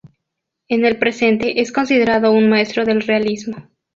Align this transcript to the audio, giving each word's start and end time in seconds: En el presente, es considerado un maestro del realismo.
En 0.67 0.83
el 0.83 0.97
presente, 0.97 1.61
es 1.61 1.71
considerado 1.71 2.31
un 2.31 2.49
maestro 2.49 2.85
del 2.85 3.01
realismo. 3.03 3.69